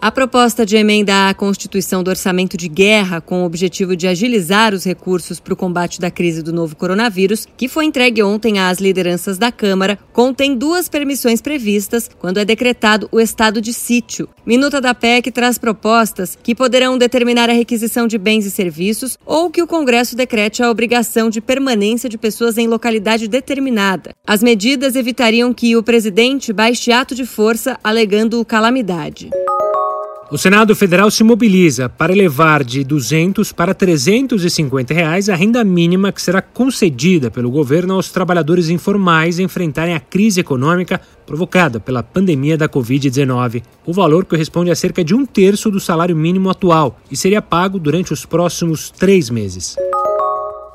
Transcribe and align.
A 0.00 0.12
proposta 0.12 0.64
de 0.64 0.76
emenda 0.76 1.28
à 1.28 1.34
Constituição 1.34 2.04
do 2.04 2.08
Orçamento 2.08 2.56
de 2.56 2.68
Guerra, 2.68 3.20
com 3.20 3.42
o 3.42 3.44
objetivo 3.44 3.96
de 3.96 4.06
agilizar 4.06 4.72
os 4.72 4.84
recursos 4.84 5.40
para 5.40 5.52
o 5.52 5.56
combate 5.56 6.00
da 6.00 6.08
crise 6.08 6.40
do 6.40 6.52
novo 6.52 6.76
coronavírus, 6.76 7.48
que 7.56 7.66
foi 7.66 7.84
entregue 7.84 8.22
ontem 8.22 8.60
às 8.60 8.78
lideranças 8.78 9.38
da 9.38 9.50
Câmara, 9.50 9.98
contém 10.12 10.54
duas 10.54 10.88
permissões 10.88 11.40
previstas 11.40 12.08
quando 12.16 12.38
é 12.38 12.44
decretado 12.44 13.08
o 13.10 13.18
estado 13.18 13.60
de 13.60 13.72
sítio. 13.72 14.28
Minuta 14.46 14.80
da 14.80 14.94
PEC 14.94 15.32
traz 15.32 15.58
propostas 15.58 16.38
que 16.40 16.54
poderão 16.54 16.96
determinar 16.96 17.50
a 17.50 17.54
requisição 17.54 18.06
de 18.06 18.18
bens 18.18 18.46
e 18.46 18.52
serviços 18.52 19.18
ou 19.26 19.50
que 19.50 19.62
o 19.62 19.66
Congresso 19.66 20.14
decrete 20.14 20.62
a 20.62 20.70
obrigação 20.70 21.28
de 21.28 21.40
permanência 21.40 22.08
de 22.08 22.16
pessoas 22.16 22.56
em 22.56 22.68
localidade 22.68 23.26
determinada. 23.26 24.14
As 24.24 24.44
medidas 24.44 24.94
evitariam 24.94 25.52
que 25.52 25.74
o 25.76 25.82
presidente 25.82 26.52
baixe 26.52 26.92
ato 26.92 27.16
de 27.16 27.26
força 27.26 27.76
alegando 27.82 28.44
calamidade. 28.44 29.28
O 30.30 30.36
Senado 30.36 30.76
Federal 30.76 31.10
se 31.10 31.24
mobiliza 31.24 31.88
para 31.88 32.12
elevar 32.12 32.62
de 32.62 32.84
200 32.84 33.50
para 33.50 33.72
350 33.72 34.92
reais 34.92 35.30
a 35.30 35.34
renda 35.34 35.64
mínima 35.64 36.12
que 36.12 36.20
será 36.20 36.42
concedida 36.42 37.30
pelo 37.30 37.50
governo 37.50 37.94
aos 37.94 38.10
trabalhadores 38.10 38.68
informais 38.68 39.38
enfrentarem 39.38 39.94
a 39.94 40.00
crise 40.00 40.40
econômica 40.40 41.00
provocada 41.24 41.80
pela 41.80 42.02
pandemia 42.02 42.58
da 42.58 42.68
Covid-19. 42.68 43.62
O 43.86 43.92
valor 43.94 44.26
corresponde 44.26 44.70
a 44.70 44.76
cerca 44.76 45.02
de 45.02 45.14
um 45.14 45.24
terço 45.24 45.70
do 45.70 45.80
salário 45.80 46.14
mínimo 46.14 46.50
atual 46.50 47.00
e 47.10 47.16
seria 47.16 47.40
pago 47.40 47.78
durante 47.78 48.12
os 48.12 48.26
próximos 48.26 48.90
três 48.90 49.30
meses. 49.30 49.76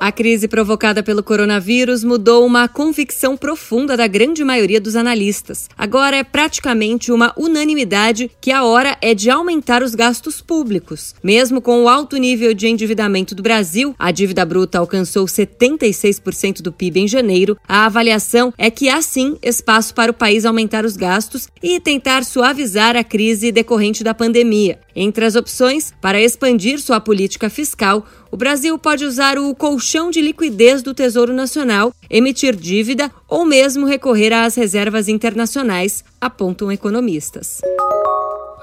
A 0.00 0.12
crise 0.12 0.46
provocada 0.46 1.02
pelo 1.02 1.24
coronavírus 1.24 2.04
mudou 2.04 2.46
uma 2.46 2.68
convicção 2.68 3.36
profunda 3.36 3.96
da 3.96 4.06
grande 4.06 4.44
maioria 4.44 4.80
dos 4.80 4.94
analistas. 4.94 5.68
Agora 5.76 6.16
é 6.16 6.22
praticamente 6.22 7.10
uma 7.10 7.32
unanimidade 7.36 8.30
que 8.40 8.52
a 8.52 8.62
hora 8.62 8.96
é 9.02 9.12
de 9.12 9.28
aumentar 9.28 9.82
os 9.82 9.96
gastos 9.96 10.40
públicos. 10.40 11.16
Mesmo 11.20 11.60
com 11.60 11.82
o 11.82 11.88
alto 11.88 12.16
nível 12.16 12.54
de 12.54 12.68
endividamento 12.68 13.34
do 13.34 13.42
Brasil, 13.42 13.92
a 13.98 14.12
dívida 14.12 14.44
bruta 14.44 14.78
alcançou 14.78 15.26
76% 15.26 16.62
do 16.62 16.72
PIB 16.72 17.00
em 17.00 17.08
janeiro. 17.08 17.58
A 17.66 17.86
avaliação 17.86 18.54
é 18.56 18.70
que 18.70 18.88
há 18.88 19.02
sim 19.02 19.36
espaço 19.42 19.92
para 19.94 20.12
o 20.12 20.14
país 20.14 20.44
aumentar 20.44 20.84
os 20.84 20.96
gastos 20.96 21.48
e 21.60 21.80
tentar 21.80 22.24
suavizar 22.24 22.94
a 22.94 23.02
crise 23.02 23.50
decorrente 23.50 24.04
da 24.04 24.14
pandemia. 24.14 24.78
Entre 25.00 25.24
as 25.24 25.36
opções 25.36 25.94
para 26.00 26.20
expandir 26.20 26.80
sua 26.80 26.98
política 26.98 27.48
fiscal, 27.48 28.04
o 28.32 28.36
Brasil 28.36 28.76
pode 28.76 29.04
usar 29.04 29.38
o 29.38 29.54
colchão 29.54 30.10
de 30.10 30.20
liquidez 30.20 30.82
do 30.82 30.92
Tesouro 30.92 31.32
Nacional, 31.32 31.94
emitir 32.10 32.56
dívida 32.56 33.08
ou 33.28 33.44
mesmo 33.44 33.86
recorrer 33.86 34.32
às 34.32 34.56
reservas 34.56 35.06
internacionais, 35.06 36.02
apontam 36.20 36.72
economistas. 36.72 37.60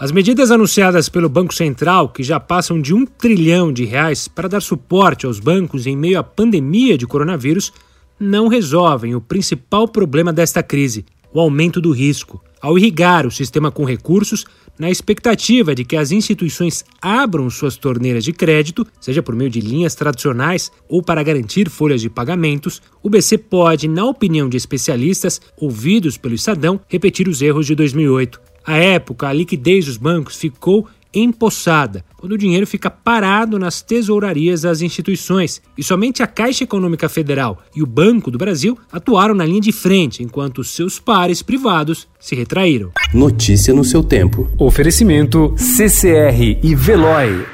As 0.00 0.10
medidas 0.10 0.50
anunciadas 0.50 1.08
pelo 1.08 1.28
Banco 1.28 1.54
Central, 1.54 2.08
que 2.08 2.24
já 2.24 2.40
passam 2.40 2.82
de 2.82 2.92
um 2.92 3.06
trilhão 3.06 3.72
de 3.72 3.84
reais 3.84 4.26
para 4.26 4.48
dar 4.48 4.60
suporte 4.60 5.26
aos 5.26 5.38
bancos 5.38 5.86
em 5.86 5.96
meio 5.96 6.18
à 6.18 6.24
pandemia 6.24 6.98
de 6.98 7.06
coronavírus, 7.06 7.72
não 8.18 8.48
resolvem 8.48 9.14
o 9.14 9.20
principal 9.20 9.86
problema 9.86 10.32
desta 10.32 10.64
crise, 10.64 11.04
o 11.32 11.38
aumento 11.38 11.80
do 11.80 11.92
risco. 11.92 12.42
Ao 12.64 12.78
irrigar 12.78 13.26
o 13.26 13.30
sistema 13.30 13.70
com 13.70 13.84
recursos, 13.84 14.46
na 14.78 14.90
expectativa 14.90 15.74
de 15.74 15.84
que 15.84 15.96
as 15.96 16.10
instituições 16.10 16.82
abram 16.98 17.50
suas 17.50 17.76
torneiras 17.76 18.24
de 18.24 18.32
crédito, 18.32 18.86
seja 18.98 19.22
por 19.22 19.36
meio 19.36 19.50
de 19.50 19.60
linhas 19.60 19.94
tradicionais 19.94 20.72
ou 20.88 21.02
para 21.02 21.22
garantir 21.22 21.68
folhas 21.68 22.00
de 22.00 22.08
pagamentos, 22.08 22.80
o 23.02 23.10
BC 23.10 23.36
pode, 23.36 23.86
na 23.86 24.06
opinião 24.06 24.48
de 24.48 24.56
especialistas 24.56 25.42
ouvidos 25.58 26.16
pelo 26.16 26.34
Estadão, 26.34 26.80
repetir 26.88 27.28
os 27.28 27.42
erros 27.42 27.66
de 27.66 27.74
2008. 27.74 28.40
À 28.64 28.78
época, 28.78 29.28
a 29.28 29.32
liquidez 29.34 29.84
dos 29.84 29.98
bancos 29.98 30.38
ficou 30.38 30.88
empossada, 31.14 32.04
quando 32.16 32.32
o 32.32 32.38
dinheiro 32.38 32.66
fica 32.66 32.90
parado 32.90 33.58
nas 33.58 33.82
tesourarias 33.82 34.62
das 34.62 34.82
instituições. 34.82 35.62
E 35.76 35.82
somente 35.82 36.22
a 36.22 36.26
Caixa 36.26 36.64
Econômica 36.64 37.08
Federal 37.08 37.62
e 37.74 37.82
o 37.82 37.86
Banco 37.86 38.30
do 38.30 38.38
Brasil 38.38 38.78
atuaram 38.90 39.34
na 39.34 39.44
linha 39.44 39.60
de 39.60 39.72
frente, 39.72 40.22
enquanto 40.22 40.64
seus 40.64 40.98
pares 40.98 41.42
privados 41.42 42.08
se 42.18 42.34
retraíram. 42.34 42.90
Notícia 43.12 43.74
no 43.74 43.84
seu 43.84 44.02
tempo. 44.02 44.50
Oferecimento 44.58 45.54
CCR 45.56 46.58
e 46.62 46.74
Veloy. 46.74 47.53